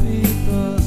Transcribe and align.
Let's 0.00 0.81